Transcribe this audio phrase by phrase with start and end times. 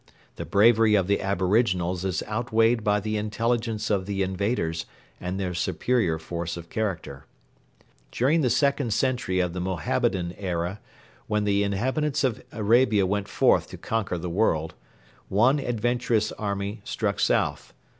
[0.35, 4.87] The bravery of the aboriginals is outweighed by the intelligence of the invaders
[5.19, 7.27] and their superior force of character.
[8.11, 10.79] During the second century of the Mohammedan era,
[11.27, 14.73] when the inhabitants of Arabia went forth to conquer the world,
[15.29, 17.71] one adventurous army struck south.